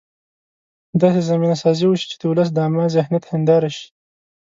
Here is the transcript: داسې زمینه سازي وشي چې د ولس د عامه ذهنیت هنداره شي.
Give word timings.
داسې 1.01 1.21
زمینه 1.29 1.55
سازي 1.63 1.85
وشي 1.87 2.05
چې 2.11 2.15
د 2.19 2.23
ولس 2.31 2.49
د 2.53 2.57
عامه 2.63 2.85
ذهنیت 2.95 3.23
هنداره 3.31 3.69
شي. 3.77 3.87